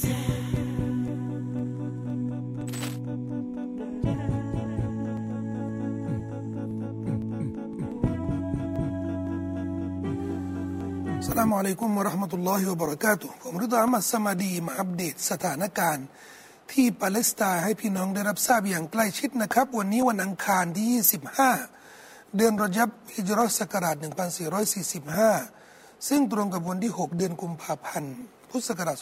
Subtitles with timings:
[0.00, 0.02] ส
[11.38, 16.06] ลามอะลัยกุมวะราะห์มะตุลลอฮิวะบะเราะกาตุฮ์ผมริดาอัมมัดสมาดีมาอัปเดตสถานการณ์
[16.72, 20.86] ที่ปาเลสไตน์ให้พี่น้องได้รับทราบอย่างใกล้ชิดนะครับ วันนี้วันอังคารที่
[21.74, 23.96] 25 เดือนรอจับฮิจรัสศักราช
[24.82, 28.16] 1445 ซึ่งตรงกับวันที่ 6 เดือนกุมภาพันธ์
[28.50, 28.96] พุทธศักราช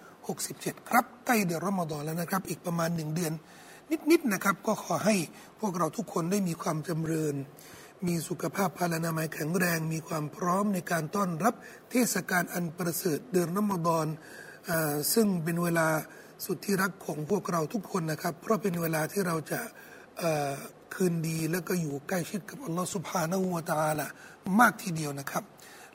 [0.00, 3.32] 2567 ครับใกล้เดือนรอมฎอนแล้วนะครับ อีกประมาณหนึ่งเดือน
[4.10, 5.16] นิดๆนะครับ ก็ขอให้
[5.60, 7.34] พวกเราทุกคนได้มีความจำเริญ
[8.06, 11.54] มีสุขภาพพลานามัยแข็งแรง มีความพร้อมในการต้อนรับ
[11.90, 14.06] เทศกาลอันประเสริฐเดือนรอมฎอน
[14.68, 14.70] อ
[15.14, 15.88] ซึ่งเป็นเวลา
[16.44, 19.60] สุดที่รักของพวกเราทุกคนนะครับ เพราะเป็นเวลาที่เราจะ
[20.94, 24.06] คืนดีแล้วก็อยู่ใกล้ชิดกับอัลลอฮฺสุบฮานาหูวตาละ
[24.60, 25.44] มากทีเดียวนะครับ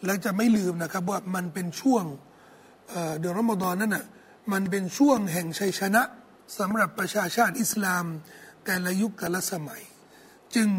[0.05, 2.03] และจะไม่ลืมนะครับว่ามันเป็นช่วง
[3.19, 4.05] เดือนรอมฎอนนั่นน่ะ
[4.51, 6.03] มันเป็นช่วงแห่งชัยชนะ
[6.59, 8.05] สำหรับประชาชาติอิสลาม
[8.65, 9.81] แต่ละยุคแต่ละสมัย
[10.55, 10.69] จึง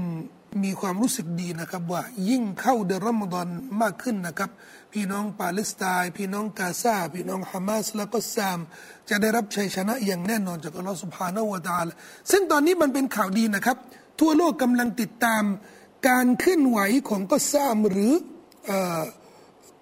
[0.65, 3.47] มีความรู้สึกดีนะครับว่ายิ่งเข้าเดือนรอมฎอน
[3.83, 4.51] มากขึ้นนะครับ
[4.93, 8.59] พี่น้องปาเลสไตน์พี่น้องกาซาพี่น้องฮามาสแล้วก็ซาม
[9.09, 11.87] จะได้รับชัยชนะอย่างแน่นอนจากอัลลอฮฺสุบฮานาวะตาล
[12.31, 13.77] ซึ่งตอนนี้มันเป็นข่าวดีนะครับ
[14.21, 15.43] ทั่วโลกกำลังติดตาม
[16.09, 18.13] การเคลื่อนไหวของกอซามหรือ
[18.67, 19.03] เอ่อ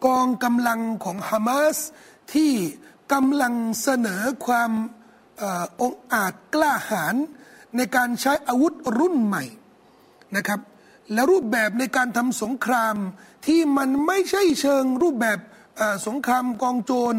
[0.06, 1.78] กองกำลังของฮามาส
[2.34, 2.52] ที่
[3.12, 4.70] กำลังเสนอความ
[5.42, 5.44] อ
[5.80, 7.14] องอาจกล้าหาญ
[7.77, 9.44] ในการใช้อาวุธรุ่นใหม่
[10.36, 10.60] นะครับ
[11.12, 12.97] และรูปแบบในการทำสงคราม
[13.47, 15.38] ที่มันไม่ใช่เชิงรูปแบบ
[16.06, 17.14] สงครามกองโจร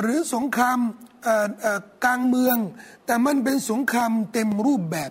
[0.00, 0.78] หรือสงคราม
[2.04, 2.56] กลางเมือง
[3.06, 5.10] แต่มันเป็นสงครามเต็มรูปแบบ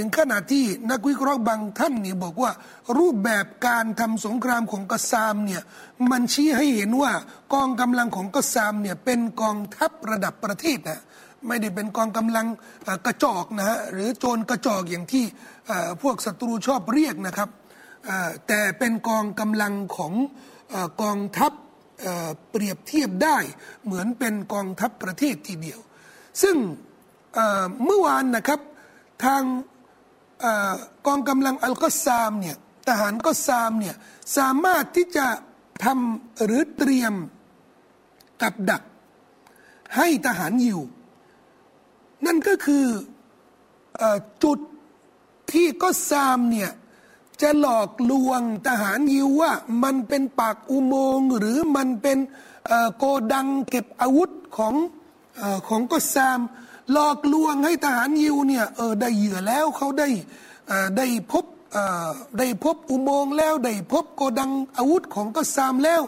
[0.00, 2.52] ถึงขนาดที่นักวิเคราะห์บางท่านเนี่ยบอกว่า
[2.98, 5.62] รูปแบบการทำสงครามของกษามเนี่ย
[6.10, 7.12] มันชี้ให้เห็นว่า
[7.54, 11.02] กองกำลังของกษามเนี่ยเป็นกองทัพระดับประเทศนะ
[11.46, 12.46] ไม่ได้เป็นกองกำลัง
[13.06, 15.24] กระจอกนะฮะหรือโจรกระจอกอย่างที่
[16.02, 17.48] พวกศัตรูชอบเรียกนะครับ
[18.46, 20.14] แต่เป็นกองกำลังของ
[21.02, 21.52] กองทัพ
[22.50, 23.36] เปรียบเทียบได้
[23.84, 25.80] เหมือนเป็นกองทัพประเทศทีเดียว
[26.42, 26.56] ซึ่ง
[27.84, 28.60] เมื่อวานนะครับ
[29.24, 29.42] ทาง
[31.06, 32.56] กองกำลังอัลกอซามเนี่ย
[32.88, 33.94] ทหารก็ซามเนี่ย
[34.36, 35.26] สามารถที่จะ
[35.84, 37.14] ทำหรือเตรียม
[38.42, 38.82] กับดัก
[39.96, 40.82] ให้ทหารอยู่
[42.26, 42.86] นั่นก็คือ
[44.00, 44.02] อ
[44.44, 44.58] จุด
[45.52, 46.70] ที่ก็ซามเนี่ย
[47.42, 52.18] จะหลอกลวงทหารยิวว่ามันเป็นปากอุโมงค์หรือมันเป็น
[52.96, 54.74] โกดังเก็บอาวุธของ
[55.40, 56.40] อของก็ซาม
[56.92, 60.08] หลอกลวงให้ทหารยิวเนี่ยเออได้เหยื่อแล้วเขาได้
[60.96, 61.44] ได้พบ
[62.38, 66.02] ได้พบอุโมงค์แล้ว ได้พบโกดังอาวุธของก็ซามแล้ว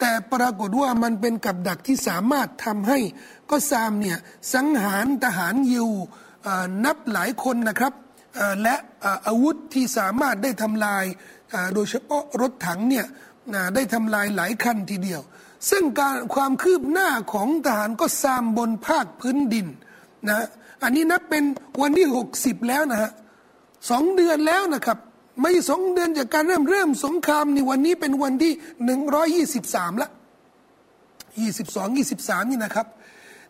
[0.00, 2.98] แต่ปรากฏว่ามันเป็นกับดักที่สามารถทำให้
[3.50, 4.18] ก็ซามเนี่ย
[4.54, 5.88] สังหารทหารยิว
[6.84, 7.92] นับหลายคนนะครับ
[8.62, 8.74] และ
[9.26, 11.04] อาวุธที่สามารถได้ทำลาย
[11.74, 13.06] โดยเฉพาะรถถังเนี่ย
[13.74, 15.22] ได้ทำลายหลายคันทีเดียว
[15.70, 19.66] ซึ่งการความคืบหน้าของทหารก็ซามบนภาคพื้นดิน
[20.28, 20.46] นะ
[20.82, 21.44] อันนี้นับเป็น
[21.80, 23.10] วันที่หกสิบแล้วนะฮะ
[23.90, 24.98] สองเดือนแล้วนะครับ
[25.40, 28.52] ไม่สองเดือนจากการเริ่มเริ่มสงครามในวันนี้เป็นวันที่
[28.84, 30.08] หนึ่งร้อยี่สิบสามละ
[31.40, 32.86] ยี่สิบสองยี่สิบสามนี่นะครับ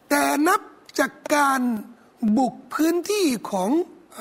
[0.09, 0.61] แต่นับ
[0.99, 1.61] จากการ
[2.39, 3.71] บุกพื้นที่ของ
[4.17, 4.19] อ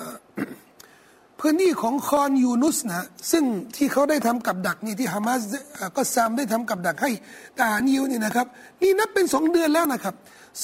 [1.39, 3.43] พื้นที่ของคอนยูนุสนะซึ่ง
[3.75, 5.41] ที่เขาได้ทำกับดักนี่ที่ฮามาส
[5.95, 7.11] ก็ซามได้ทำกับดักให้
[7.57, 8.47] ทหารยิวนี่นะครับ
[8.81, 10.15] นี่นับเป็นสองเดือนแล้วนะครับ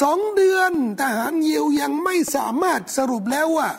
[0.02, 3.70] สองเดือนทหารยิวยังไม่สามารถสรุปแล้วว่า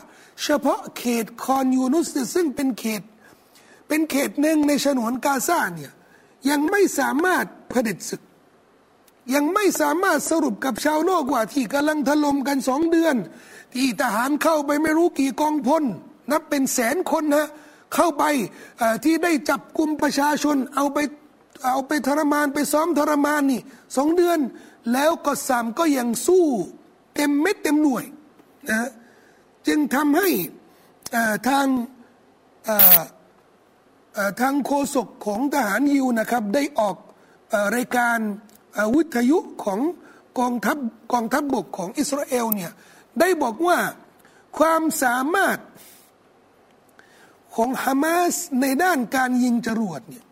[0.43, 3.03] เฉพาะเขตคอนยูนุสซึ่งเป็นเขต
[3.89, 5.93] เป็นเขตหนึ่งในฉนวนกาซาเนี่ย
[6.49, 8.23] ยังไม่สามารถเผด็จศึก
[9.35, 13.17] ยังไม่สามารถสรุปกับชาวโลกว่าที่กำลังถล่มกันสองเดือน
[13.75, 15.83] ที่ทหารเข้าไปไม่รู้กี่กองพล
[16.31, 17.47] นับเป็นแสนคนนะ
[17.95, 18.25] เข้าไป
[19.05, 20.99] ที่ได้จับกลุ่มประชาชนเอาไป
[21.67, 23.61] เอาไปทรมานไปซ้อมทรมานนี่
[23.97, 24.39] สองเดือน
[24.93, 26.47] แล้วก็สามก็ยังสู้
[27.15, 28.05] เต็มเม็ดเต็มหน่วย
[28.71, 28.89] นะ
[29.67, 30.29] จึงทำให้
[31.49, 31.67] ทาง
[34.41, 36.97] ทางโฆษกของทหารยิวนะครับ ได้ออก
[37.53, 38.19] อรายการ
[38.95, 39.81] วิทยุของ
[40.39, 40.77] กองทัพ
[41.13, 42.73] กองทัพบบกของอิสราเอลเนี่ย
[43.21, 43.79] ได้บอกว่า
[44.59, 45.59] ความสามารถ
[47.55, 50.25] ของฮามาสในด้านการยิงจรวดเนี่ย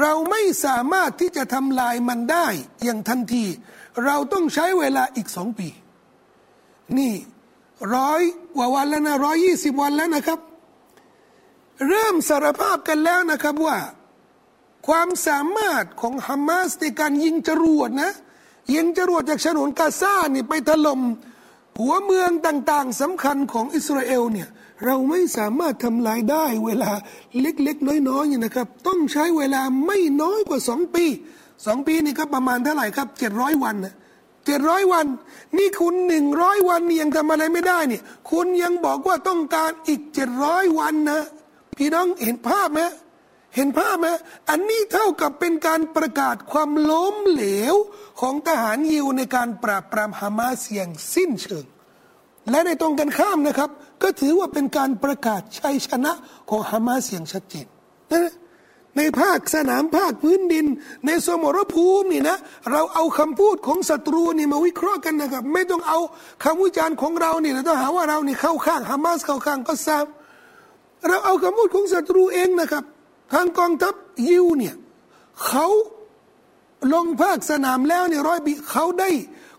[0.00, 2.46] เราไม่สามารถที่จะทำลายมันได้
[2.84, 3.44] อย่างทันที
[4.04, 5.68] เราต้องใช้เวลาอีกสองปี
[6.98, 7.14] นี่
[7.96, 8.22] ร้อย
[8.56, 10.38] กว่าวันแล้วนะร้อยยี่สิบวันแล้วนะครับ
[11.88, 13.78] เริ่มสารภาพกันแล้วนะครับว่า
[14.88, 18.12] ความสามารถของฮามาสในการยิงจรวดนะ
[18.74, 21.00] ยิงจรวดจากฉนวนกาซานี่ไปถล่ม
[21.78, 24.48] หัวเมืองต่างๆสำคัญของอิสราเอลเนี่ย
[24.84, 26.92] เราไม่สามารถทำลายได้เวลา
[27.40, 31.04] เล็กๆ น้อยๆนะครับ ต้องใช้เวลาไม่น้อยกว่าสองปี
[31.66, 33.94] สองปีนี่ก็ประมาณเท่าไหร่ครับเจ็ดร้อยวันนะ
[34.46, 35.06] เจ็ดร้อยวัน
[35.58, 41.22] นี่คุณหนึ่งร้อยวันยังทำอะไรไม่ได้เนี่ยคุณยังบอกว่าต้องการอีกเจ็ดร้อยวันนะ
[41.78, 42.80] พี่น้องเห็นภาพไหม
[43.56, 44.06] เห็นภาพไหม
[44.50, 47.74] อันนี้เท่ากับเป็นการประกาศความล้มเหลว
[48.20, 51.66] ของทหารยิวในการปราบปรามฮามาสอย่างสิ้นเชิง
[52.50, 53.70] และในตรงกันข้ามนะครับ
[54.02, 56.12] ก็ถือว่าเป็นการประกาศชัยชนะ
[56.48, 57.66] ของฮามาสอย่างชัดเจน
[58.12, 58.32] นะ
[58.96, 60.66] ในภาคสนามภาคพื้นดิน
[61.06, 62.36] ในสมรภูมินี่นะ
[62.70, 65.98] เราเอาคำพูดของศัตรูนี่มาวิเคราะห์กันนะครับ ไม่ต้องเอา
[66.44, 72.84] คำวิจารณ์ของเราเนี่ยต้องหาว่าเรานี่เข้าข้างฮามาสเข้าข้างก็ซ้ำเราเอาคำพูดของศัตรูเองนะครับ
[73.32, 73.94] ทางกองทัพ
[74.28, 74.74] ยิวเนี่ย
[75.46, 75.66] เขา
[76.92, 79.10] ลงภาคสนามแล้วเนี่ยร้อยปีเขาได้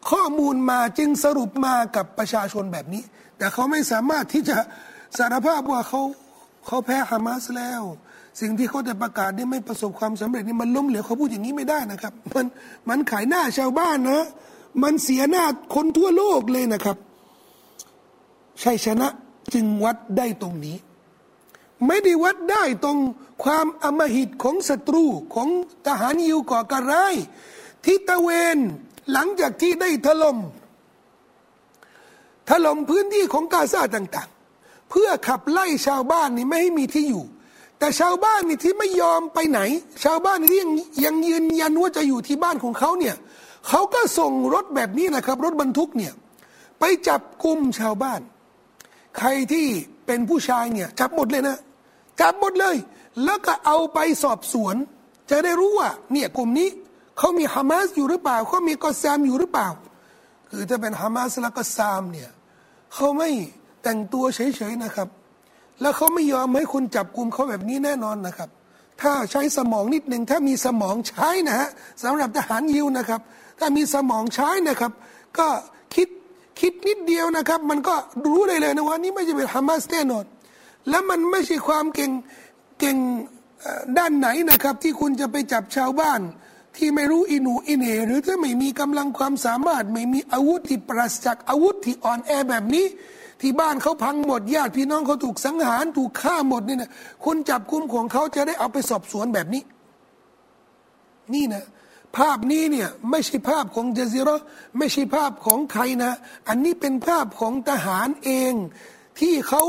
[0.09, 3.03] ข้อมูลมาจึงสรุปมากับประชาชนแบบนี้
[3.43, 4.57] แต่เขาไม่สามารถที่จะ
[5.17, 6.01] สารภาพว่าเขา
[6.67, 7.81] เขาแพ้ฮามาสแล้ว
[8.41, 12.45] สิ่งที่เขาได้ประกาศนี่ไม่ประสบความสำเร็จนี่มันล้มเหลวเขาพูดอย่างนี้ไม่ได้นะครับ มัน
[12.89, 14.23] มันขายหน้าชาวบ้านนะ
[14.83, 15.43] มันเสียหน้า
[15.75, 16.97] คนทั่วโลกเลยนะครับ
[18.63, 19.07] ชัยชนะ
[19.53, 20.77] จึงวัดได้ตรงนี้
[21.87, 22.97] ไม่ได้วัดได้ตรง
[23.43, 25.05] ความอมหิตของศัตรู
[25.35, 25.49] ของ
[25.85, 27.15] ทหารยิวก่อการร้าย
[27.85, 28.57] ที่ตะเวน
[29.11, 30.37] หลังจากที่ได้ถล่ม
[32.49, 37.23] ถล่มพื้นที่ของกาซาต่างๆ เพื่อขับไล่ชาวบ้านนี่ไม่ให้มีที่อยู่
[37.79, 39.59] แต่ชาวบ้านนี่ที่ไม่ยอมไปไหน
[40.03, 40.71] ชาวบ้านที่ยัง
[41.05, 43.15] ยังยืนยันว่าจะอยู่ที่บ้านของเขาเนี่ย
[43.67, 46.13] เขาก็ส่งรถแบบนี้นะครับ รถบรรทุกเนี่ย
[46.79, 48.21] ไปจับกลุ่มชาวบ้าน
[49.17, 49.65] ใครที่
[50.05, 51.57] เป็นผู้ชายเนี่ยจับหมดเลยนะ
[52.21, 52.75] จับหมดเลย
[53.23, 54.75] แล้วก็เอาไปสอบสวน
[55.29, 56.69] จะได้รู้ว่าเนี่ยกลุ่มนี้
[57.17, 59.67] เขามีฮามาสอยู่หรือเปล่าเขามีกอซมอยู่หรือเปล่า
[60.55, 62.29] คือถ้าเป็นฮามาสแล้วก็ซามเนี่ย
[62.93, 63.29] เขาไม่
[63.83, 65.07] แต่งตัวเฉยๆนะครับ
[65.81, 68.49] แล้วเขาไม่ยอมให้คุณจับกลุ่มเขาแบบนี้แน่นอนนะครับ
[69.01, 71.69] ถ้าใช้สมองนิดหนึ่งถ้ามีสมองใช้นะฮะ
[72.03, 73.21] สำหรับทหารยิวนะครับ
[73.59, 74.91] ถ้ามีสมองใช้นะครับ
[75.37, 75.47] ก็
[75.95, 76.07] คิด
[76.59, 77.95] คิดนิดเดียวนะครับ มันก็
[78.25, 80.25] รู้ได้เลยนะว่านี่ไม่ใช่เป็นฮามาสแน่นอน
[80.89, 82.11] แล้วมันไม่ใช่ความเก่ง
[82.79, 82.97] เก่ง
[83.97, 86.21] ด้านไหนนะครับ ที่คุณจะไปจับชาวบ้าน
[86.77, 92.85] ที่ไม่รู้อินูอินเหหรือถ้าไม่มีกำลังความสามารถ ไม่มีอาวุธที่ปราศจากอาวุธที่อ่อนแอแบบนี้
[93.41, 96.91] ที่บ้านเขาพังหมดญาติพี่น้องเขาถูกสังหารถูกฆ่าหมดนี่นะ
[97.23, 99.63] คุณจับกุมของเขาจะได้เอาไปสอบสวนแบบนี้
[101.33, 101.63] นี่นะ
[102.17, 104.35] ภาพนี้เนี่ยไม่ใช่ภาพของเจซิรอ
[104.77, 106.11] ไม่ใช่ภาพของใครนะ
[106.47, 108.53] อันนี้เป็นภาพของทหารเอง
[109.19, 109.63] ที่เขา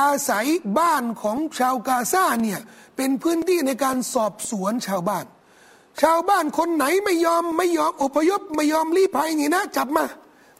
[0.00, 0.46] อาศัย
[0.78, 2.60] บ้านของชาวกาซาเนี่ย
[2.96, 5.24] เป็นพื้นที่ในการสอบสวนชาวบ้าน
[6.02, 10.04] ชาวบ้านคนไหนไม่ยอมไม่ยอมอพยพไม่ยอมรีภัยนี่นะ จับมา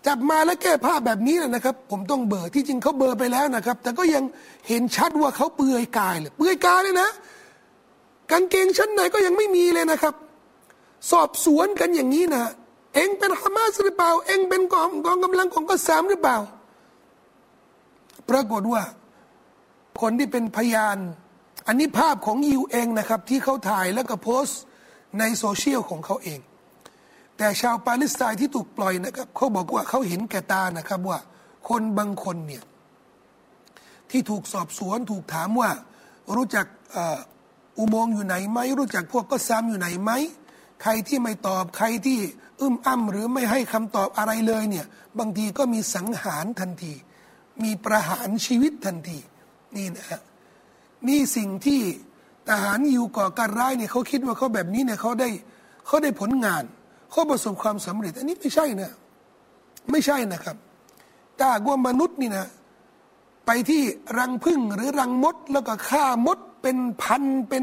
[0.06, 4.25] จับมาแล้วแก้ผ้าแบบนี้นะครับ ผมต้องเบอร์ที่จริงเขาเบอร์ไปแล้วนะครับ แต่ก็ยัง
[4.69, 7.09] เห็นชัดว่าเขาเปลือยกายเลยเปลือยกายเลยนะ
[8.31, 10.15] กางเกงชั้นไหนก็ยังไม่มีเลยนะครับ
[11.11, 12.44] สอบสวนกันอย่างนี้นะ
[12.94, 16.37] เองเป็นฮามาสหรือเปล่า เองเป็นกองกองกำลังของกสามหรือเปล่า
[18.31, 18.83] ปรากฏว่า
[20.00, 20.99] คนที่เป็นพยาน
[21.67, 24.61] อันนี้ภาพของยิวเองนะครับ ที่เขาถ่ายแล้วก็โพสต์
[25.18, 26.40] ในโซเชียลของเขาเอง
[27.36, 31.18] แต่ชาวปาเลสไตน์ที่ถูกปล่อยนะครับเขาบอกว่าเขาเห็นแก่ตานะครับว่า
[31.68, 32.64] คนบางคนเนี่ย
[34.11, 35.70] ที่ถูกสอบสวนถูกถามว่า
[36.37, 36.66] รู้จัก
[37.78, 40.11] อุโมงค์อยู่ไหนไหมรู้จักพวกก็ซ้ำอยู่ไหนไหม
[40.82, 42.18] ใครที่ไม่ตอบใครที่
[42.61, 44.87] อึ้มอ้ำหรือไม่ให้คำตอบอะไรเลยเนี่ย
[45.18, 46.92] บางทีก็มีสังหารทันที
[47.62, 49.18] มีประหารชีวิตทันที
[49.76, 50.20] นี่นะ
[51.08, 51.80] นี่สิ่งที่
[52.49, 55.29] ทหารอยู่ก่อการร้ายเนี่ยเขาคิดว่าเขาแบบนี้เนี่ยเขาได้
[55.87, 56.62] เขาได้ผลงาน
[57.11, 58.93] เขาประสบความสำเร็จ อันนี้ไม่ใช่นะ
[59.91, 60.57] ไม่ใช่นะครับ
[61.38, 62.47] ถ้าว่ามนุษย์นี่นะ
[63.47, 63.83] ไปที่
[64.19, 67.62] รังพึ่งหรือรังมด แล้วก็ฆ่ามดเป็นพันเป็น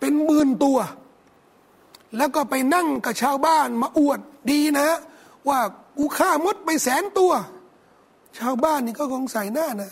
[0.00, 0.78] เป็นหมื่นตัว
[2.16, 4.88] แล้วก็ไปนั่งกับชาวบ้านมาอวดดีนะ
[5.48, 5.60] ว่า
[5.98, 7.32] กูฆ่ามดไปแสนตัว
[8.38, 9.90] ชาวบ้านนี่ก็คงใส่หน้านะ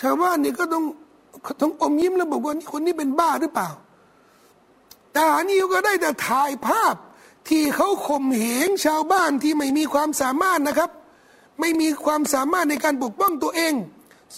[0.00, 0.84] ชาวบ้านนี่ก็ต้อง
[1.60, 3.70] ต้องอมยิ้มแล้วบอกว่านี่คนนี้เป็นบ้าหรือเปล่า
[5.14, 6.94] ทหารนี่ก็ได้แต่ถ่ายภาพ
[7.48, 10.90] ที่เขาข่มเหงชาวบ้านที่ไม่มีความสามารถนะครับ
[11.60, 13.74] ไม่มีความสามารถในการปกป้องตัวเอง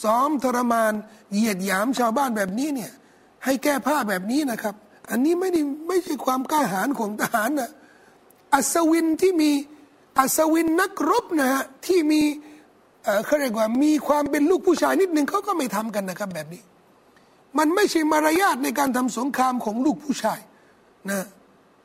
[0.03, 0.93] ซ้อมทรมาน
[1.33, 2.93] เหยียดหยามชาวบ้านแบบนี้เนี่ย
[3.45, 4.75] ให้แก้ผ้าแบบนี้นะครับ
[5.11, 7.71] อันนี้ไม่ได้ไม่ใช่ความกล้าหาญของทหารนะ
[8.53, 9.51] อัศวินที่มี
[10.19, 12.23] อัศวินนักรบนะฮะที่มี
[13.27, 16.63] เขาเรียกว่ามีความเป็นลูกผู้ชายนิดนึงเขาก็ไม่ทำกันนะครับแบบนี้
[17.59, 20.41] มันไม่ใช่มารยาทในการทำสงครามของลูกผู้ชาย
[21.11, 21.21] นะ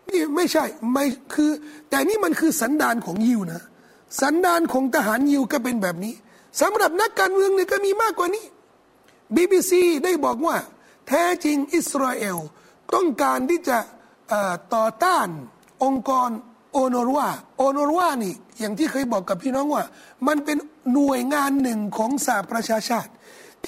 [0.09, 1.51] นี่ไม่ใช่ไม่คือ
[1.89, 3.61] แต่นี่มันคือสันดานของยิวนะ
[4.21, 6.13] สันดานของทหารยิวก็เป็นแบบนี้
[6.61, 8.45] สำหรับนักการเมืองเนี่ยก็มีมากกว่านี้
[9.35, 9.71] BBC
[10.03, 10.57] ได้บอกว่า
[11.07, 12.37] แท้จริงอิสราเอล
[12.93, 13.77] ต้องการที่จะ
[14.75, 15.27] ต่อต้าน
[15.83, 16.29] องค์กร
[16.73, 19.83] โอนอรวาโอนอรวานี่อย่างที่เคยบอกกับพี่น้องว่า
[20.27, 20.57] มันเป็น
[20.93, 23.11] หน่วยงานหนึ่งของสหประชาชาติ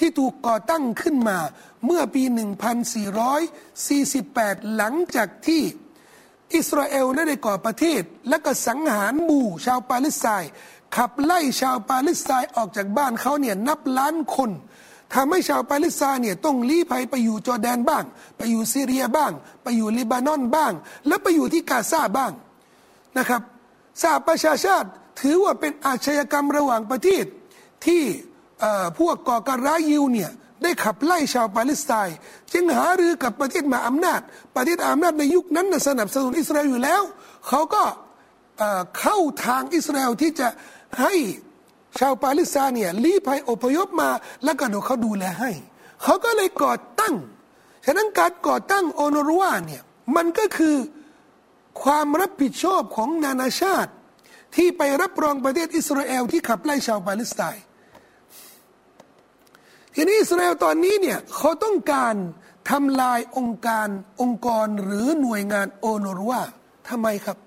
[0.04, 1.38] ี่ถูกก่อตั้งขึ้นมา
[1.86, 2.22] เมื่อปี
[3.48, 5.62] 1448 หลังจากที่
[6.54, 10.50] อิสราเอลได้ก่อประเทศ และก็สังหารหมู่ชาวปาเลสไตน์
[10.96, 14.50] ขับไล่ชาวปาเลสไตน์ออกจากบ้านเขาเนี่ยนับล้านคน
[15.14, 18.04] ทำให้ชาวปาเลสไตน์เนี่ยต้องลี้ภัยไปอยู่จอร์แดนบ้าง
[18.36, 20.72] ไปอยู่ซีเรียบ้าง ไปอยู่เลบานอนบ้าง
[21.06, 22.32] และไปอยู่ที่กาซาบ้าง
[23.18, 23.42] นะครับ
[24.02, 24.88] สหประชาชาติ
[25.20, 27.24] ถือว่าเป็นอาชญากรรมระหว่างประเทศ
[27.86, 28.02] ที่
[28.98, 30.30] พวกก่อการร้ายยิวเนี่ย
[30.62, 32.16] ได้ขับไล่ชาวปาเลสไตน์
[32.52, 34.20] จึงหารือกับประเทศมหาอำนาจ
[34.56, 37.02] ประเทศอำนาจในยุคนั้นสนับสนุนอิสราเอลอยู่แล้ว
[37.48, 37.82] เขาก็
[39.00, 40.48] เข้าทางอิสราเอลที่จะ
[41.00, 41.14] ให้
[41.98, 44.10] ชาวปาเลสไตน์เนี่ยลี้ภัยอพยพมา
[44.44, 45.50] แล้วก็ดูเขาดูแลให้
[46.02, 47.14] เขาก็เลยก่อตั้ง
[47.86, 49.82] ฉะนั้นการก่อตั้งโอนรัวเนี่ย
[50.16, 50.76] มันก็คือ
[51.82, 53.90] ความรับผิดชอบของนานาชาติ
[54.56, 57.62] ที่ไปรับรองประเทศอิสราเอลที่ขับไล่ชาวปาเลสไตน์
[60.00, 62.14] ทีนี้อิสราเอลตอนนี้เนี่ยเขาต้องการ
[62.70, 63.88] ทำลายองค์การ
[64.20, 66.34] องค์กรหรือหน่วยงานโอนรัว
[66.88, 67.38] ทำไมครับ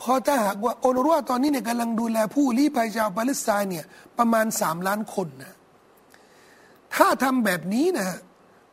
[0.00, 3.84] พราะถ้าหากว่าโอโนรัวตอนนี้เนี่ยกำลังดูแลผู้ลี้ภัยชาวปาเลสไตน์เนี่ย
[4.18, 5.54] ประมาณสามล้านคนนะ
[6.94, 8.08] ถ้าทำแบบนี้นะ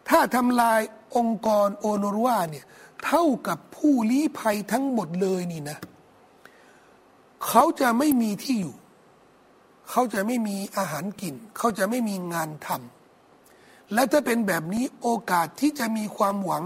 [0.10, 0.82] ถ้าทำลาย
[1.17, 2.65] องค์กรโอโนรัวเนี่ย
[3.05, 5.77] เท่ากับผู้ลี้ภัยทั้งหมดเลยนี่นะ
[7.48, 8.75] เขาจะไม่มีที่อยู่
[9.89, 12.92] เขาจะไม่มีอาหารกิน เขาจะไม่มีงานทำ
[13.94, 16.63] และถ้าเป็นแบบนี้โอกาสที่จะมีความหวัง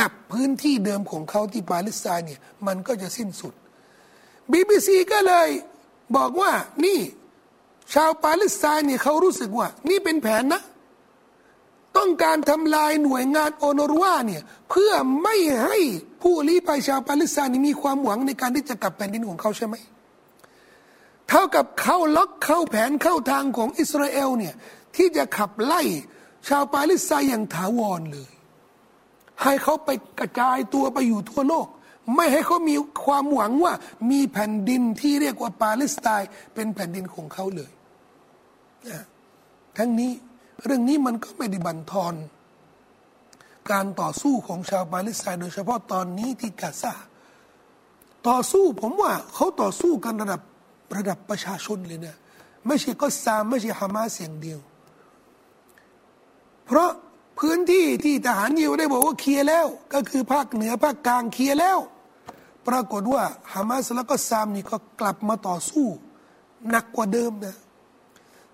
[0.00, 3.54] กับพื้นที่เดิมของเขาที่ปาเลสไตน์เนี่ยมันก็จะสิ้นสุด
[4.50, 5.48] บีบีซีก็เลย
[6.16, 6.52] บอกว่า
[6.84, 7.00] นี่
[7.94, 10.62] ชาวปาเลสไตน์เนี่ยเขารู้สึกว่า นี่เป็นแผนนะ
[11.96, 14.92] ต้องการทำลายหน่วยงานโอนรวาเนี่ยเพื่อ
[15.22, 15.78] ไม่ให้
[16.22, 19.74] ผู้ลี้ภัยชาวปาเลสไตน์มีความหวังในการที่จะกลับแผ่นดินของเขาใช่ไหม
[21.28, 24.54] เท่ากับเข้าล็อกเข้าแผนเข้าทางของอิสราเอลเนี่ย
[24.96, 25.82] ที่จะขับไล่
[26.48, 28.30] ชาวปาเลสไตน์อย่างถาวรเลย
[29.42, 31.66] ให้เขาไปกระจายตัวไปอยู่ทั่วโลก
[32.14, 33.74] ไม่ให้เขามีความหวังว่า
[34.10, 37.72] มีแผ่นดินที่เรียกว่าปาเลสไตน์เป็นแผ่นดินของเขาเลย
[39.78, 40.12] ทั้งนี้
[40.64, 42.14] เรื่องนี้มันก็ไม่ได้บันทอน
[43.70, 46.94] การต่อสู้ของชาวปาเลสไตน์โดยเฉพาะตอนนี้ที่กาซา
[48.28, 50.40] ต่อสู้ผมว่าเขาต่อสู้กันระดับ
[50.96, 52.16] ระดับประชาชนเลยนะ
[52.66, 54.60] ไม่ใช่ก็ซามไม่ใช่ฮามาสอย่างเดียว
[56.66, 56.90] เพราะ
[57.38, 61.78] พื้นที่ที่ทหารยิวได้บอกว่าเคลียร์แล้ว ก็คือภาคเหนือภาคกลางเคลียร์แล้ว
[62.68, 65.86] ปรากฏว่าฮามาสแล้วก็ซามนี่ก็กลับมาต่อสู้
[66.70, 67.56] หนักกว่าเดิมนะ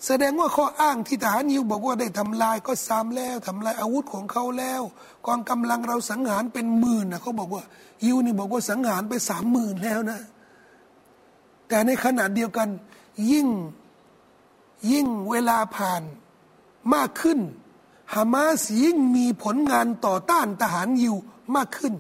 [0.07, 4.83] แสดงว่าข้ออ้างที่ทหารยิวบอกว่าได้ทำลายก็ซามแล้วทำลายอาวุธของเขาแล้ว
[5.27, 7.63] กองกำลังเราสังหารเป็นหมื่นนะเขาบอกว่า
[8.05, 10.21] ยิวนี่บอกว่าสังหารไปสามหมื่นแล้วนะ
[11.69, 12.69] แต่ในขณะเดียวกัน
[13.31, 13.49] ยิ่ง
[14.91, 16.03] ยิ่งเวลาผ่าน
[16.95, 17.39] มากขึ้น
[18.15, 21.15] ฮามาสยิ่งมีผลงานต่อต้านทหารยิว
[21.57, 21.95] มากขึ้น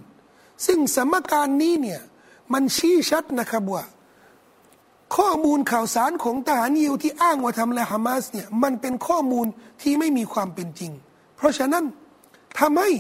[0.67, 2.01] ซึ่งสมการนี้เนี่ย
[2.53, 3.85] มันชี้ชัดนะครับว่า
[5.17, 9.47] ข้อมูลข่าวสารของทหารยิวที่อ้างว่าทำลายฮามาสเนี่ยมันเป็นข้อมูล
[9.83, 10.93] ที่ไม่มีความเป็นจริง
[11.37, 11.85] เพราะฉะนั้น
[12.59, 12.91] ทำให้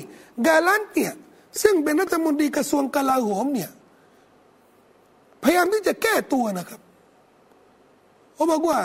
[0.46, 1.12] กาลันเนี่ย
[1.62, 3.70] ซึ่งเป็นรัฐมนตรีกระทรวงกลาโหมเนี่ย
[5.42, 6.80] พยายามที่จะแก้ตัวนะครับ
[8.34, 8.78] เขาบอกว่า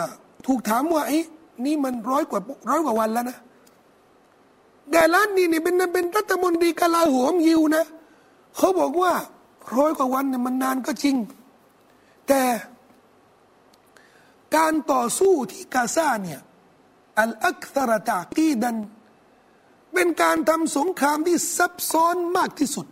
[0.46, 1.18] ถูกถามว่าไอ้
[1.64, 2.40] นี่มันร้อยกว่า
[2.70, 3.38] ร้อยกว่าวันแล้วนะ
[4.94, 7.84] กาลันนี่นี่เป็นเป็นรัฐมนตรีกลาโหมยิวนะ
[8.56, 9.12] เขาบอกว่า
[9.76, 11.16] ร้อยกว่าวันเนี่ยมันนานก็จริง
[12.28, 12.42] แต่
[14.56, 16.40] การต่อสู้ที่กาซาเนี่ย
[17.18, 18.76] อัลอักษรตากีดัน
[19.92, 22.86] เป็นการทำสงครามที่ซับซ้อนมากที่สุด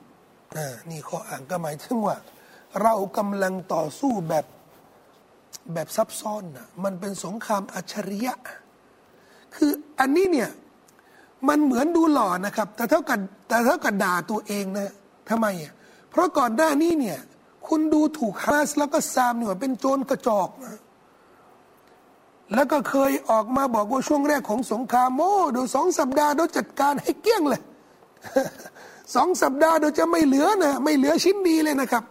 [0.90, 2.16] นี่ข้ออ่านก็หมายถึงว่า
[2.82, 4.46] เรากำลังต่อสู้แบบ
[5.72, 8.34] แบบซับซ้อนนะมันเป็นสงครามอัจฉริยะ
[9.54, 10.50] คืออันนี้เนี่ย
[11.48, 14.92] มันเหมือนดูหล่อนะครับ แต่เท่ากับแต่เท่ากับด่าตัวเองนะ
[15.28, 15.72] ทำไมอะ
[16.10, 17.18] เพราะก่อนหน้านี้เนี่ย
[17.66, 20.80] คุณดูถูกฮาสแล้วก็ซามเนี่ยเป็นโจรกระจอกนะ
[22.54, 27.62] แล้วก็เคยออกมาบอกว่าช่วงแรกของสงครามโอ้ดูสองสัปดาห์เราจัดการให้เกี้ยงเลย
[29.14, 32.04] สองสัปดาห์เราจะไม่เหลือนะไม่เหลือชิ้นดีเลยนะครับ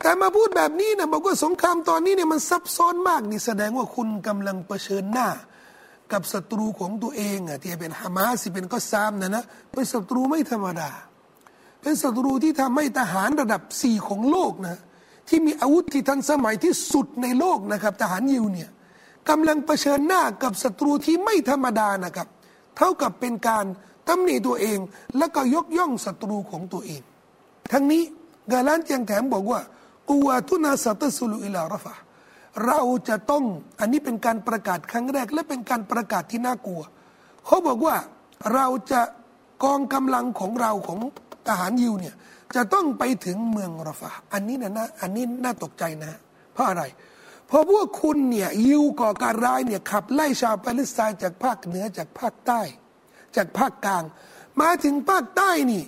[0.00, 5.28] แต่มาพูดแบบนี้นะบอกว่าสงครามตอนนี้เนี่ยมันซับซ้อนมากนี่แสดงว่าคุณกำลังเผชิญหน้า
[6.12, 10.90] กับศัตรูของตัวเองอะที่เป็นฮามาสที่เป็นก็ซามนะนะเป็นศัตรูไม่ธรรมดา
[11.82, 14.80] เป็นศัตรูที่ทำให้ทหารระดับสี่ของโลกนะ
[15.28, 18.70] ที่มีอาวุธที่ทันสมัยที่สุดในโลกนะครับ ทหารยิวเนี่ย
[19.28, 22.28] กำลังเผชิญหน้ากับศัตรูที่ไม่ธรรมดานะครับ
[22.76, 23.64] เท่ากับเป็นการ
[24.08, 24.78] ตำหนิตัวเอง
[25.18, 27.02] และก็ยกย่องศัตรูของตัวเอง
[27.72, 28.02] ทั้งนี้
[28.52, 29.60] กาลันยังแถมบอกว่า
[30.08, 31.94] กูวาตุนาสัตสุลุอิลารฟะ
[32.64, 33.44] เราจะต้อง
[33.80, 36.82] อันนี้เป็นการประกาศครั้งแรก และเป็นการประกาศที่น่ากลัว
[37.46, 37.96] เขาบอกว่า
[38.54, 39.00] เราจะ
[39.64, 40.98] กองกำลังของเราของ
[41.48, 42.14] ทหารยิวเนี่ย
[42.54, 46.18] จะต้องไปถึงเมืองรฟะอันนี้นะนะอันนี้น่าตกใจนะ
[46.52, 46.82] เพราะอะไร
[47.48, 52.60] เพราะพวกคุณเนี่ยยิวก่อการร้ายเนี่ยขับไล่ชาวปาเลสไตน์จากภาคเหนือจากภาคใต้
[53.36, 54.04] จากภาคกลาง
[54.60, 55.84] มาถึงภาคใต้นี่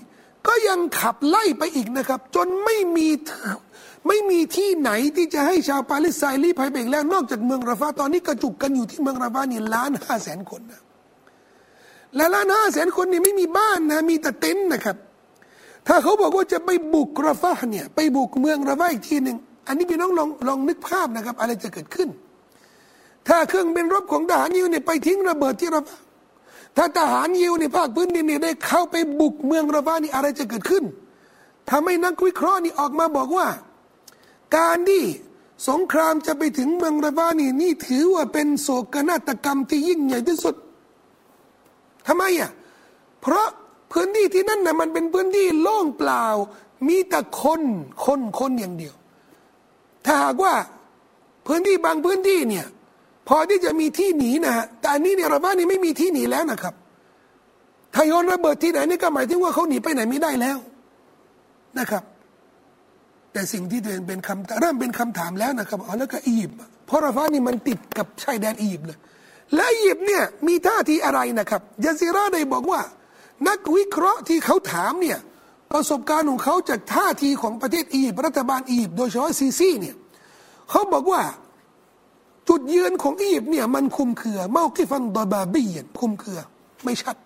[0.47, 3.09] ก็ยังขับไล่ไปอีกนะครับ จนไม่มี
[4.09, 10.83] ไม่มีที่ไหนที่จะให้ชาวปาเลสไตน์รีภัยไปอีกแล้ว นอกจากเมืองราฟาตอนนี้กระจุกกันอยู่ที่เมืองราฟานี่ล้านห้าแสนคนนะ
[12.17, 14.97] และล้านห้าแสนคนนี่ไม่มีบ้านนะมีแต่เต็นท์นะครับ
[15.89, 19.37] ถ้าเขาบอกว่าจะไปบุกราฟาเนี่ยไปบุกเมืองราฟาอีกทีหนึ่ง
[19.67, 22.09] อันนี้พี่น้องลองลองนึกภาพนะครับ อะไรจะเกิดขึ้น
[23.29, 25.97] ถ้าเครื่องบินรบของทหารยิวเนี่ยไปทิ้งระเบิดที่ราฟา
[26.77, 30.85] ถ้าทหารยิวในภาคพื้นดินเนี่ยได้เข้าไปบุกเมืองราฟานี่อะไรจะเกิดขึ้น
[31.71, 33.47] ทำให้นักวิเคราะห์นี่ออกมาบอกว่า
[34.57, 35.05] การที่
[35.69, 40.55] สงครามจะไปถึงเมืองราบานี่นี่ถือว่าเป็นโศกนาฏกรรมที่ยิ่งใหญ่ที่สุด
[42.07, 42.51] ทำไมอะ
[43.21, 43.47] เพราะ
[43.93, 46.25] พื้นที่ที่นั่นน่ะมันเป็นพื้นที่โล่งเปล่า
[46.89, 47.63] มีแต่คน
[48.05, 48.95] คนคนอย่างเดียว
[50.05, 50.55] ถ้าหากว่า
[51.47, 52.67] พื้นที่บางพื้นที่เนี่ย
[53.29, 56.75] พอที่จะมีที่หนีนะฮะแต่อันนี้เนี่ยราบานี่ไม่มีที่หนีแล้วนะครับ
[57.95, 60.59] ถ้าโยนระเบิดที่ไหนนี่ก็หมายถึงว่าเขาหนีไปไหนไม่ได้แล้ว
[61.79, 62.03] นะครับ
[63.39, 68.99] แต่สิ่งที่ตัวเองเป็นคำเริ่มเป็นคำถามแล้วนะครับอ๋อแล้วก็อียิปต์เพราะราฟานี่มันติดกับชายแดนอียิปต์เลย
[69.55, 72.81] และอียิปต์เนี่ยมีท่าทีอะไรนะครับยาซิราได้บอกว่า
[73.49, 75.19] นักวิเคราะห์ที่เขาถามเนี่ย
[75.73, 79.97] ประสบการณ์ของเขาจากท่าทีของประเทศอียิปต์รัฐบาลอียิปต์โดยเฉพาะซีซีเนี่ย
[80.71, 81.23] เขาบอกว่า
[82.49, 86.39] จุดยืนของอียิปต์เนี่ยมันคุมเคือเมาคิฟันดอบาบีนคุมเคือ
[86.85, 87.17] ไม่ชัด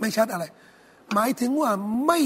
[0.00, 0.44] ไม่ชัดอะไร
[1.14, 1.70] หมายถึงว่า
[2.06, 2.20] ไม่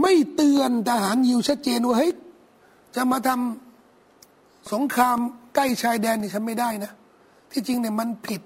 [0.00, 2.12] ได้เตือนทหารยิวชัดเจนว่าเฮ้ย
[2.96, 5.18] จะมาทำสงคราม
[5.54, 6.92] ใกล้ชายแดนนี่ฉันไม่ได้นะ
[7.52, 8.40] ที่จริงเนี่ยมันผิด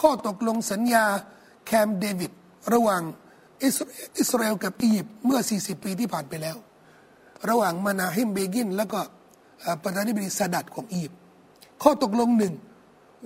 [0.00, 1.04] ข้อตกลงสัญญา
[1.66, 2.32] แคมเดวิด
[2.74, 3.02] ระหว่าง
[4.18, 6.56] อิสราเอลกับอียิปต์เมื่อ 40 ปีที่ผ่านไปแล้ว
[7.48, 9.00] ระหว่างเมนาเฮมเบกิน แล้วก็
[9.82, 11.20] ประธานาธิบดีซาดัดของอียิปต์
[11.82, 12.54] ข้อตกลงหนึ่ง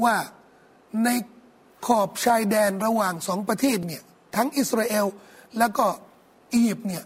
[0.05, 0.17] ว่า
[1.05, 1.09] ใน
[1.87, 4.03] ขอบชายแดนระหว่างสองประเทศเนี่ย
[4.37, 5.07] ทั้งอิสราเอล
[5.59, 5.87] แล้วก็
[6.53, 7.05] อียิปต์เนี่ย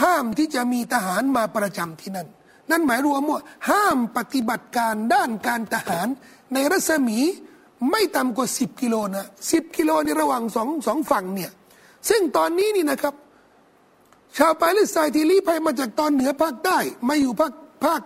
[0.00, 2.28] ห้ามที่จะมีทหารมาประจำที่นั่น
[2.70, 6.06] นั่นหมายรวมว่าห้ามปฏิบัติการด้านการทหาร
[6.54, 7.18] ในรัศมี
[7.90, 11.50] ไม่ต่ำกว่า 10 กิโลนะสิกิโลในระหว่างสองสองฝั่งเนี่ย
[12.08, 13.14] ซึ่งตอนนี้นี่นะครับ
[14.36, 17.52] ชาวปาเลสไตน์ที่ลี้ภัยมาจากตอนเหนือภาคใต้มาอยู่ภาค
[17.84, 18.00] ภาค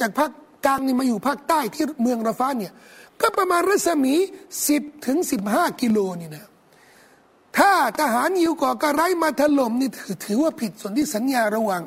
[0.00, 0.30] จากภาค
[0.66, 2.72] กลางนี่มาอยู่ภาคใต้ที่เมืองราฟาเนี่ย
[3.20, 4.14] ก็ประมาณรัศมี
[4.60, 5.18] 10 ถึง
[5.50, 6.44] 15 กิโลนี่นะ
[7.58, 9.90] ถ้าทหารยิวก่อการร้ายมาถล่มนี่
[10.24, 11.82] ถือว่าผิดส่วนที่สัญญาระหว่าง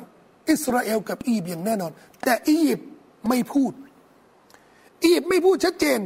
[0.48, 1.92] อิสราเอลกับอียิปต์อย่างแน่นอน
[2.24, 2.88] แต่อียิปต์
[3.28, 3.72] ไม่พูด
[5.02, 6.00] อียิปต์ไม่พูดชัดเจน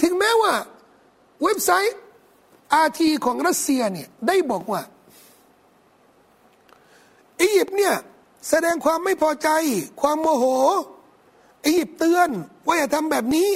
[0.00, 0.52] ถึงแม้ว่า
[1.42, 1.98] เว็บไซต์
[2.74, 4.82] อาทีของรัสเซียเนี่ยได้บอกว่า
[7.40, 7.94] อียิปต์เนี่ย
[8.48, 9.48] แสดงความไม่พอใจ
[10.00, 10.44] ความโมโห
[11.64, 12.30] อียิปต์เตือน
[12.66, 13.50] ว่าอย่าทำแบบนี้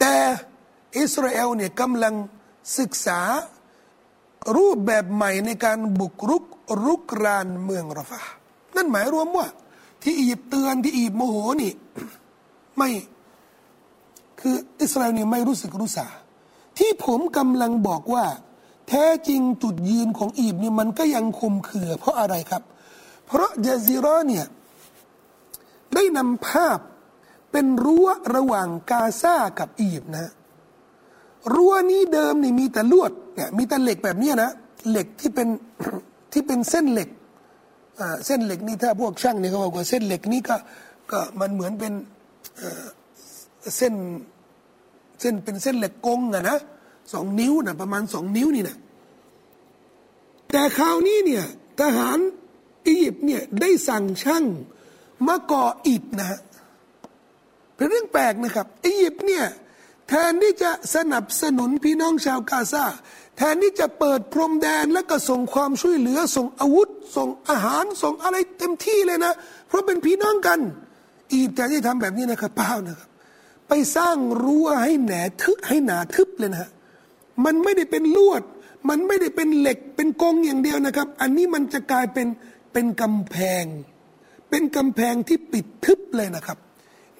[0.00, 0.14] แต่
[0.98, 2.14] อิสราเอลเนี่ยกำลัง
[2.78, 3.20] ศึกษา
[4.56, 6.44] รูปแบบใหม่ในการบุกรุก
[6.84, 8.22] รุกรานเมืองรฟา
[8.76, 9.46] นั่นหมายรวมว่า
[10.02, 11.72] ที่อียิปต์เตือนที่อียิปต์โมโหนี่
[12.76, 12.88] ไม่
[14.40, 16.06] คืออิสราเอลนี่ไม่รู้สึกรู้สา
[16.78, 18.24] ที่ผมกำลังบอกว่า
[18.88, 22.62] แท้จริงจุดยืนของอียิปต์นี่มันก็ยังคุมเคือ เพราะอะไรครับ
[23.26, 24.46] เพราะเจซีรอเนี่ย
[25.94, 26.78] ได้นำภาพ
[27.50, 30.32] เป็นรั้วระหว่างกาซากับอียิปต์นะ
[31.52, 34.50] รั้วนี้เดิมนี่มีแต่ลวดเนี่ยมีแต่เหล็กแบบนี้นะ
[34.90, 35.48] เหล็กที่เป็น
[36.32, 37.08] ที่เป็นเส้นเหล็ก
[38.26, 40.56] เส้นเหล็กนี่ถ้าพวกช่างเนี่ยเขาบอกว่าเส้นเหล็กนี้ก็
[41.10, 41.92] ก็มันเหมือนเป็น
[43.76, 43.94] เส้น
[45.20, 46.58] เส้นเป็นเส้นเหล็กกงอะนะ
[47.12, 48.76] สองนิ้วนะประมาณสองนิ้วนี่นะ
[50.50, 51.44] แต่คราวนี้เนี่ย
[51.80, 52.18] ทหาร
[52.86, 54.44] อียิปต์เนี่ยได้สั่งช่าง
[55.26, 56.40] มาก่ออิฐนะฮะ
[57.76, 59.44] เป็นเรื่องแปลกนะครับอียิปต์เนี่ย
[60.08, 62.84] แทนที่จะสนับสนุนพี่น้องชาวกาซา
[63.36, 69.32] แทนที่จะเปิดพรมแดนแล้วก็ส่งความช่วยเหลือ ส่งอาวุธ ส่งอาหาร ส่งอะไรเต็มที่เลยนะ
[69.68, 70.58] เพราะเป็นพี่น้องกัน
[71.30, 73.08] อียิปต์จะที่ทำแบบนี้นะครับเปล่านะครับ
[73.68, 75.12] ไปสร้างรั้วให้แหน
[75.42, 76.70] ทึบให้หนาทึบเลยนะฮะ
[77.44, 78.42] มันไม่ได้เป็นลวด
[78.88, 82.26] มันไม่ได้เป็นเหล็กเป็นกงอย่างเดียวนะครับ อันนี้มันจะกลายเป็น
[82.72, 83.64] เป็นกำแพง
[84.50, 86.58] เป็นกำแพงที่ปิดทึบเลยนะครับ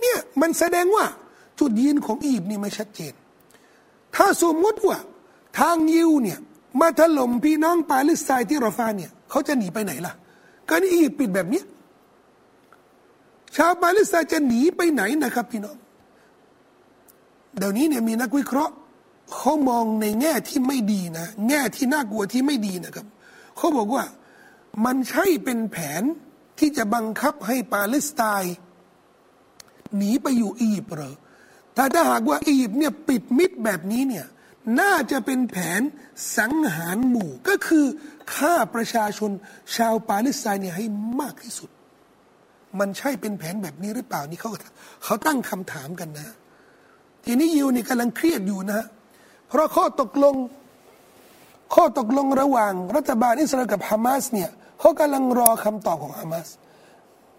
[0.01, 1.05] เนี่ยมันแสดงว่า
[1.59, 3.13] จุดยืนของอียิปต์นี่ไม่ชัดเจน
[4.17, 4.99] ถ้าสมมติว่า
[5.59, 6.39] ทางยิวเนี่ย
[6.81, 10.13] มาถล่มพี่น้องปาเลสไตน์ที่รอฟาเนี่ยเขาจะหนีไปไหนล่ะ
[10.71, 11.63] การอียิปต์ปิดแบบนี้
[13.57, 15.77] ชาวปาเลสไตน์จะหนีไปไหนนะครับพี่น้อง
[17.59, 18.75] เดี๋ยวนี้เนี่ยมีนักวิเคราะห์
[19.35, 23.07] เขามองในแง่ที่ไม่ดีนะ แง่ที่น่ากลัวที่ไม่ดีนะครับ
[23.57, 24.05] เขาบอกว่า
[24.85, 26.03] มันใช่เป็นแผน
[26.59, 28.55] ที่จะบังคับให้ปาเลสไตน์
[29.97, 31.15] หนีไปอยู่อียิปต์หรอ
[31.77, 34.27] ถ้าถ้าหากว่าอียิปต์เนี่ยปิดมิดแบบนี้เนี่ย
[34.81, 35.81] น่าจะเป็นแผน
[36.39, 37.85] สังหารหมู่ก็คือ
[38.35, 39.31] ฆ่าประชาชน
[39.77, 40.85] ชาวปาเลสไตน์เนี่ยให้
[41.21, 41.71] มากที่สุด
[42.79, 44.51] มันใช่เป็นแผนแบบนี้หรือเปล่านี่เขา
[45.05, 46.29] เขาตั้งคำถามกันนะ
[47.25, 48.83] ทีนี้ยิวนี่กำลังเครียดอยู่นะ
[49.49, 50.35] เพราะข้อตกลง
[51.75, 56.49] ข้อตกลงระหว่างรัฐบาลอิสราเอลกับฮามาสเนี่ยเขากำลังรอคำตอบของฮามาส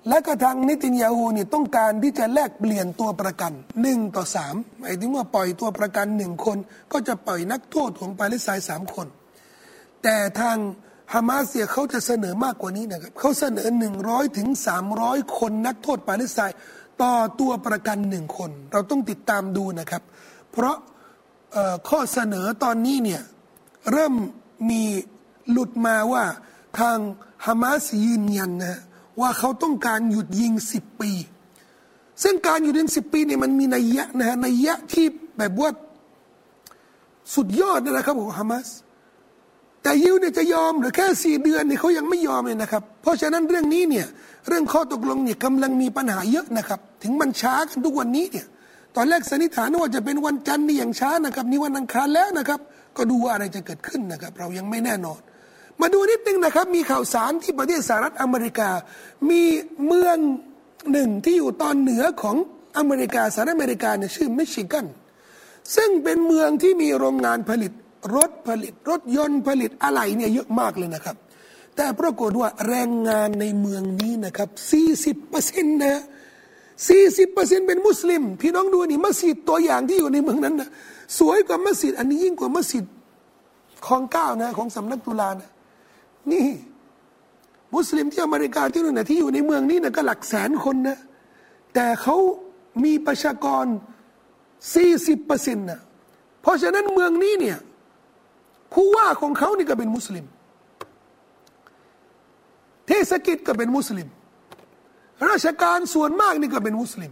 [0.09, 6.57] และก็ทางนิตินยาฮูนี่ต้องการที่จะแลกเปลี่ยนตัวประกันหนึ่งต่อสามหมายถึงว่าปล่อยตัวประกันหนึ่งคน
[6.91, 9.07] ก็จะปล่อยนักโทษของปาเลสไตน์สามคน
[10.03, 10.57] แต่ทาง
[11.13, 16.57] ฮามาสเนี่ยเขาจะเสนอมากกว่านี้นะครับเขาเสนอหนึ่งร้อยถึงสามร้อยคนนักโทษปาเลสไตน์
[17.01, 20.03] ต่อตัวประกันหนึ่งคน เราต้องติดตามดูนะครับ
[20.51, 20.77] เพราะ
[21.89, 23.21] ข้อเสนอตอนนี้เนี่ย
[23.91, 24.13] เริ่ม
[24.69, 24.83] มี
[25.51, 26.23] หลุดมาว่า
[26.79, 26.97] ทาง
[27.45, 28.79] ฮามาสยืนยันนะ
[29.21, 31.11] ว่าเขาต้องการหยุดยิงสิบปี
[32.23, 35.05] ซึ่งการหยุดยิงสิบปีเนี่ยมันมีนัยยะนะฮะนัยยะที่
[35.37, 35.69] แบบว่า
[37.35, 38.67] สุดยอดนะครับของฮามาส
[39.83, 44.05] แต่ยิวเนี่ยจะยอมหรือแค่สี่เดือนเนี่ยเขายังไม่ยอมเลยนะครับ เพราะฉะนั้นเรื่องนี้เนี่ย
[44.47, 48.45] เรื่องข้อตกลงเนี่ยกำลังมีปัญหาเยอะนะครับ ถึงมันช้ากันทุกวันนี้เนี่ย
[48.95, 52.59] ตอนแรกสันนิษฐานว่าจะเป็นวันจันทร์นี่อย่างช้านะครับนี่วันอังคารแล้วนะครับ
[52.97, 55.19] ก็ดูว่าอะไรจะเกิดขึ้นนะครับ เรายังไม่แน่นอน
[55.81, 58.69] มาดูนิดนึงนะครับ มีข่าวสารที่ประเทศสหรัฐอเมริกา
[59.29, 59.41] มี
[59.87, 60.17] เมือง
[60.91, 62.35] หนึ่งที่อยู่ตอนเหนือของ
[62.77, 64.85] อเมริกาสหรัฐอเมริกาเนี่ยชื่อมิชิแกน
[65.75, 67.71] ซึ่งเป็นเมืองที่มีโรงงานผลิต
[68.15, 71.15] รถผลิต รถยนต์ผลิตอะไหล่เนี่ยเยอะมากเลยนะครับ
[71.75, 74.49] แต่ปรากฏว่าแรงงานในเมืองนี้นะครับ
[74.91, 76.01] 40เปอร์เซ็นะ
[76.83, 80.69] 40เปอร์เซ็นต์เป็นมุสลิม พี่น้องดูนี่มัสยิดตัวอย่างที่อยู่ในเมืองนั้นนะ
[81.19, 82.85] สวยกว่ามัสยิดอันนี้ยิ่งกว่ามัสยิด
[83.87, 85.49] ของเก้านะของสำนักตุลานะ
[86.31, 86.47] นี่
[87.75, 90.97] มุสลิมที่อเมริกาที่นู่นนะที่อยู่ในเมืองนี้นะก็หลักแสนคนนะ
[91.73, 92.15] แต่เขา
[92.83, 93.65] มีประชากร
[94.75, 95.79] สี่สิบเปอร์เซ็นต์นะ
[96.41, 97.57] เพราะฉะนั้นเมืองนี้เนี่ย
[98.73, 100.25] ผู้ว่าของเขานี่ก็เป็นมุสลิม
[102.87, 104.07] เทศกิจก็เป็นมุสลิม
[105.29, 107.11] ราชการส่วนมากนี่ก็เป็นมุสลิม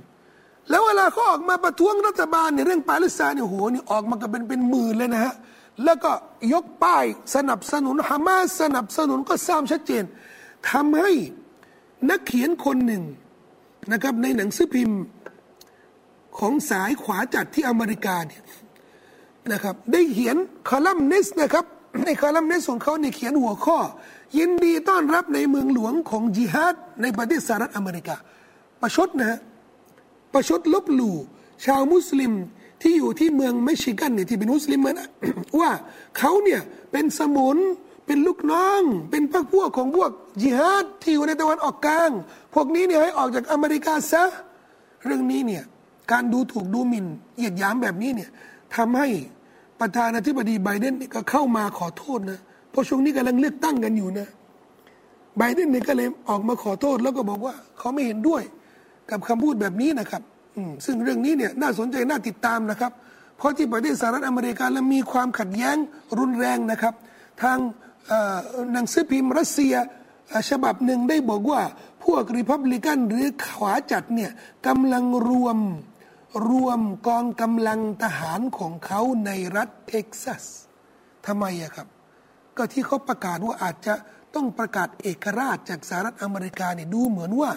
[0.70, 5.34] แล้วเวลาเขาออกมาประท้วงรัฐบาลในเรื่องปาเลสไตน์เนี่ยโหนี่ออกมาก็เป็นเป็นหมื่นเลยนะฮะ
[5.84, 6.12] แล้วก็
[6.54, 7.06] ยกป้าย
[7.36, 10.04] สนับสนุนฮามาสสนับสนุนก็ซ้ำชัดเจน
[10.70, 11.12] ทำให้
[12.10, 13.04] นักเขียนคนหนึ่ง
[13.92, 15.00] นะครับในหนังสือพิมพ์
[16.40, 18.44] ของสายขวาจัดที่อเมริกาเนี่ย
[19.52, 20.36] นะครับได้เขียน
[20.70, 21.66] คอลัมนิสนะครับ
[22.06, 23.78] ในคอลัมนิสของเขาเนี่ยเขียนหัวข้อ
[24.38, 28.16] ยินดีต้อนรับในเมืองหลวงของจิฮาดในประเทศสหรัฐอเมริกา
[28.82, 29.40] ประชดนะฮะ
[30.34, 31.16] ประชดลบหลู่
[31.66, 32.34] ชาวมุสลิม
[32.84, 35.10] ที่อยู่ที่เมืองมิชิกันเนี่ยที่เป็นมุสลิมนะ
[35.60, 35.72] ว่า
[36.18, 37.58] เขาเนี่ยเป็นสมุน
[38.06, 42.12] เป็นลูกน้อง เป็นพวกพวกของพวกจิฮาดที่อยู่ในตะวันออกกลาง
[42.54, 44.24] พวกนี้เนี่ยให้ออกจากอเมริกาซะ
[45.06, 45.64] เรื่องนี้เนี่ย
[46.12, 48.30] การดูถูกดูหมิ่นเหยียดหยามแบบนี้เนี่ย
[48.76, 49.08] ทำให้
[49.80, 52.40] ประธานาธิบดีไบเดนก็เข้ามาขอโทษนะ
[52.72, 54.28] เพราะช่วงนี้กำลังเลือกตั้งกันอยู่นะ
[55.38, 58.44] ไบเดนเนี่ยก็เลยออกมาขอโทษแล้วก็บอกว่าเขาไม่เห็นด้วย
[59.10, 60.22] กับคำพูดแบบนี้นะครับ
[60.86, 62.92] ซึ่งเรื่องนี้เนี่ยน่าสนใจน่าติดตามนะครับ
[63.38, 65.78] เพราะที่ประเทศสหรัฐอเมริกาแล้วมีความขัดแย้ง
[66.20, 66.94] รุนแรงนะครับ
[67.42, 67.58] ทาง
[68.74, 69.76] หนังสือพิมพ์รัสเซีย
[70.50, 71.62] ฉบับหนึ่งได้บอกว่า
[72.04, 74.32] พวกริพับลิกันหรือขวาจัดเนี่ย
[74.68, 75.58] กำลังรวม
[76.50, 80.44] รวมกองกำลังทหารของเขาในรัฐเท็กซัส
[81.26, 81.88] ทำไมอะครับ
[82.58, 83.94] ก็ที่เขาประกาศว่าอาจจะ
[84.36, 87.52] ต้องประกาศเอกราชจากสหรัฐอเมริกาเนี่ยดูเหมือนว่า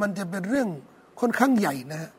[0.00, 0.68] มันจะเป็นเรื่อง
[1.20, 2.10] ค่อนข้างใหญ่นะ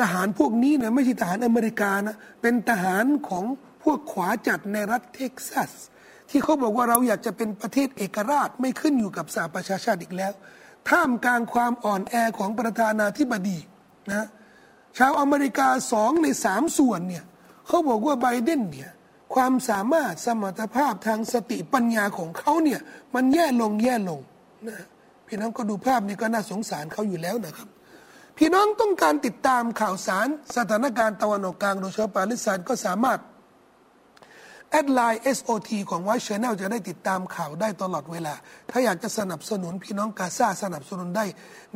[0.00, 3.44] ทหารพวกนี้นะไม่ใช่ทหารอเมริกานะเป็นทหารของ
[3.82, 5.70] พวกขวาจัดในรัฐเท็กซัส
[6.30, 10.32] ที่เขาบอกว่าเราอยากจะเป็นประเทศเอกราชไม่ขึ้นอยู่กับสหประชาชาติอีกแล้ว
[10.88, 13.58] ท่ามกลางความอ่อนแอของประธานาธิบดี
[14.10, 14.26] นะ
[14.98, 17.24] ชาวอเมริกาสองในสามส่วนเนี่ย
[17.66, 18.90] เขาบอกว่าไบเดนเนี่ย
[19.34, 22.80] ความสามารถสมรรถภาพทางสติปัญญาของเขาเนี่ย
[23.14, 24.20] มันแย่ลงแย่ลง
[24.68, 24.84] นะ
[25.26, 27.68] พี่น้องก็ดูภาพนี้ก็น่าสงสารเขาอยู่แล้วนะครับ
[28.40, 33.18] พี่น้องต้องการติดตามข่าวสารสถานการณ์ตะวันออกกลางโดยเฉพาะปาเลสไตน์ก็สามารถ
[34.70, 38.34] แอดไลน์ SOT ของไวชแนลจะได้ติดตามข่าวได้ตลอดเวลา
[38.70, 41.24] ถ้าอยากจะสนับสนุนพี่น้องกาซาสนับสนุนได้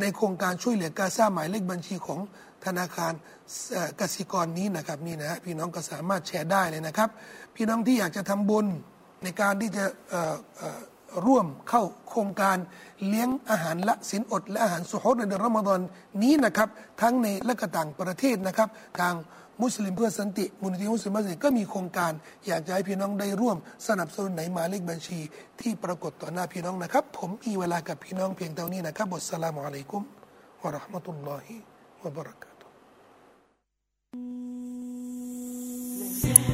[0.00, 2.20] ในโครงการช่วยเหลือกาซาหมายเลขบัญชีของ
[2.64, 3.12] ธนาคาร
[4.00, 7.08] กสิกรนี้นะครับนี่นะพี่น้องก็สามารถแชร์ได้เลยนะครับ
[7.56, 8.66] พี่น้องที่อยากจะทำบุญ
[9.24, 9.84] ในการที่จะ
[11.26, 12.56] ร่วมเข้าโครงการ
[13.06, 15.80] เลี้ยงอาหารละสินอด และอาหารสุฮดในเดือนรอมฎอน
[16.22, 16.68] นี้นะครับ
[17.00, 18.68] ทั้งในและก็ต่างประเทศนะครับ
[19.00, 19.14] ทาง
[19.62, 22.12] มุสลิมเพื่อสันติมูลนิธิมุสลิมเพื่สันติก็มีโครงการ
[22.46, 23.56] อยากจะให้พี่น้องได้ร่วม
[23.88, 25.20] สนับสนุนไหนมาเลขบัญชี
[25.60, 30.02] ที่ปรากฏต่อหน้าพี่น้องนะครับ ผมมีเวลากับพี่น้องเพียงเท่านี้นะครับบทสลามอะลัยกุม
[30.62, 31.56] วะราะห์มะตุลลอฮิ
[32.02, 36.51] วะบะเราะกาตุฮ์